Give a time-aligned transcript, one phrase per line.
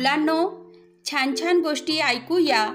[0.00, 0.72] मुलांनो
[1.10, 2.74] छान छान गोष्टी ऐकूया.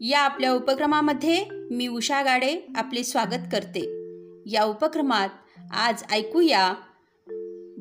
[0.00, 4.04] या आपल्या उपक्रमामध्ये मी उषा गाडे आपले स्वागत करते.
[4.46, 5.28] या उपक्रमात
[5.72, 6.74] आज ऐकूया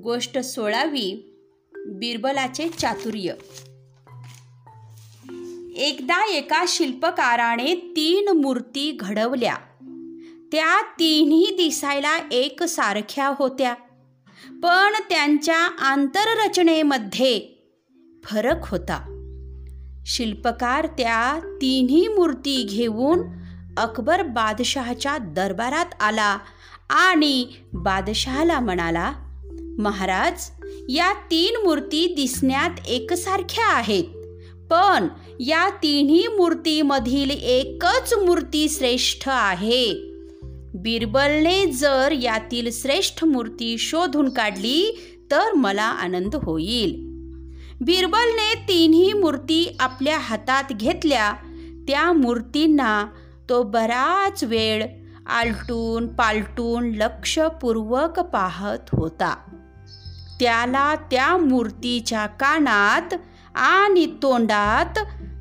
[0.03, 1.37] गोष्ट सोळावी
[1.87, 3.33] बिरबलाचे चातुर्य.
[5.75, 9.55] एकदा एका शिल्पकाराने तीन मूर्ती घडवल्या.
[10.51, 13.75] त्या तिन्ही दिसायला एकसारख्या होत्या.
[14.63, 17.58] पण त्यांच्या आंतररचनेमध्ये
[18.23, 19.15] फरक होता.
[20.05, 23.19] शिल्पकार त्या तिन्ही मूर्ती घेऊन
[23.77, 26.37] अकबर बादशहाच्या दरबारात आला
[26.89, 29.13] आणि बादशहाला म्हणाला
[29.77, 30.49] महाराज
[30.89, 34.03] या तीन मूर्ती दिसण्यात एकसारख्या आहेत
[34.71, 35.07] पण
[35.39, 39.93] या तिन्ही मूर्तीमधील एकच मूर्ती श्रेष्ठ आहे.
[40.75, 44.99] बिरबलने जर यातील श्रेष्ठ मूर्ती शोधून काढली
[45.31, 47.08] तर मला आनंद होईल.
[47.81, 51.33] बिरबलने तिन्ही मूर्ती आपल्या हातात घेतल्या.
[51.87, 53.05] त्या मूर्तींना
[53.49, 54.87] तो बराच वेळ
[55.29, 59.37] आलटून पालटून लक्षपूर्वक पाहत होता.
[60.39, 63.15] त्याला त्या मूर्तीच्या कानात
[63.55, 64.99] आणि तोंडात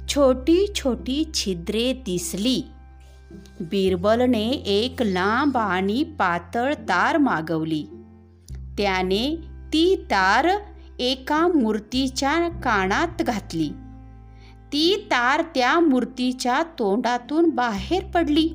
[0.08, 2.62] छोटी छोटी छिद्रे दिसली.
[3.61, 7.86] बिरबलने एक लांब आणि पातळ तार मागवली.
[8.50, 9.36] त्याने
[9.73, 10.48] ती तार
[10.98, 13.68] एका मूर्तीच्या कानात घातली.
[14.72, 18.48] ती तार त्या मूर्तीच्या तोंडातून बाहेर पडली.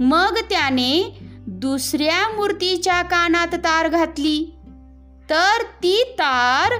[0.00, 4.54] मग त्याने दुसऱ्या मूर्तीच्या कानात तार घातली.
[5.30, 6.72] तर ती तार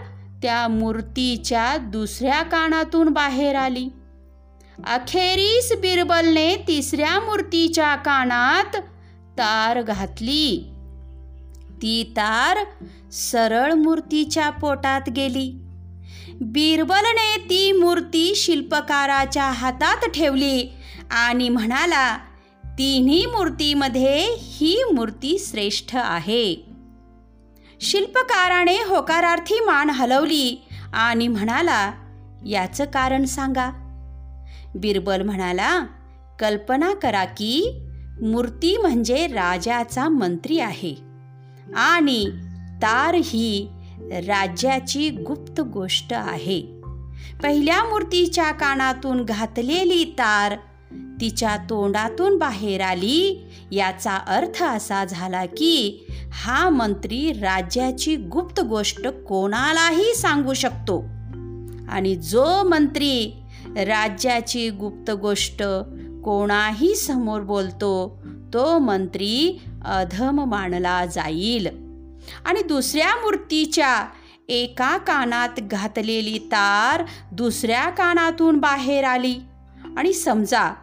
[0.42, 3.88] त्या मूर्तीच्या दुसऱ्या कानातून बाहेर आली.
[4.86, 8.77] अखेरीस बिरबलने तिसऱ्या मूर्तीच्या कानात
[9.38, 10.73] तार घातली.
[11.85, 12.59] ती तार
[13.13, 15.61] सरळ मूर्तीच्या पोटात गेली.
[16.41, 20.73] बिरबलने ती मूर्ती शिल्पकाराच्या हातात ठेवली
[21.11, 22.19] आणि म्हणाला
[22.65, 26.67] तिन्ही मूर्तीमध्ये ही मूर्ती श्रेष्ठ आहे.
[27.81, 31.93] शिल्पकाराने होकारार्थी मान हलवली आणि म्हणाला
[32.47, 33.71] याचं कारण सांगा.
[34.75, 35.87] बिरबल म्हणाला
[36.39, 37.83] कल्पना करा की
[38.23, 41.13] मूर्ती म्हणजे राजाचा मंत्री आहे.
[41.76, 42.26] आणि
[42.82, 43.69] तार ही
[44.12, 46.60] राज्याची गुप्त गोष्ट आहे.
[47.42, 50.56] पहिल्या मूर्तीच्या कानातून घातलेली तार
[51.20, 53.47] तिच्या तोंडातून बाहेर आली.
[53.72, 61.04] याचा अर्थ असा झाला की हा मंत्री राज्याची गुप्त गोष्ट कोणालाही सांगू शकतो.
[61.88, 63.42] आणि जो मंत्री
[63.76, 65.62] राज्याची गुप्त गोष्ट
[66.25, 68.22] कोणाही समोर बोलतो
[68.54, 71.66] तो मंत्री अधम मानला जाईल.
[72.44, 74.06] आणि दुसऱ्या मूर्तीच्या
[74.48, 79.34] एका कानात घातलेली तार दुसऱ्या कानातून बाहेर आली.
[79.97, 80.75] आणि समजा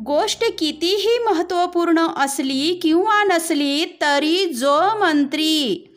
[0.00, 5.90] गोष्ट कितीही महत्त्वपूर्ण असली किंवा नसली तरी जो मंत्री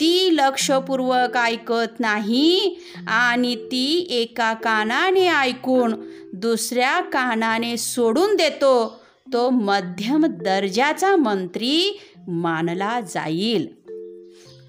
[0.00, 5.94] ती लक्षपूर्वक ऐकत नाही आणि ती एका कानाने ऐकून
[6.32, 13.88] दुसऱ्या कानाने सोडून देतो तो मध्यम दर्जाचा मंत्री मानला जाईल.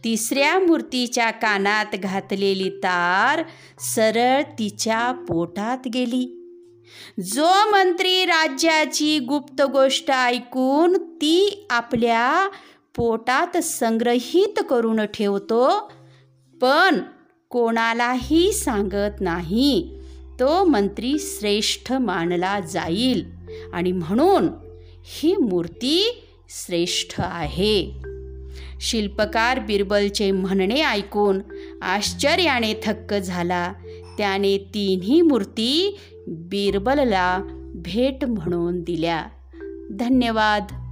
[0.04, 3.44] तिसऱ्या मूर्तीच्या कानात घातलेली तार
[3.80, 6.42] सरळ तिच्या पोटात गेली.
[7.20, 12.50] जो मंत्री राज्याची गुप्त गोष्ट ऐकून ती आपल्या
[12.96, 15.92] पोटात संग्रहित करून ठेवतो
[16.62, 17.00] पण
[17.50, 19.90] कोणालाही सांगत नाही.
[20.40, 23.35] तो मंत्री श्रेष्ठ मानला जाईल.
[23.76, 24.48] आणि म्हणून
[25.04, 27.92] ही मूर्ती श्रेष्ठ आहे.
[28.82, 31.40] शिल्पकार बिरबलचे म्हणणे ऐकून
[31.82, 33.74] आश्चर्याने थक्क झाला.
[34.18, 37.40] त्याने तिन्ही मूर्ती बिरबलला
[37.76, 39.26] भेट म्हणून दिल्या.
[39.92, 40.85] धन्यवाद.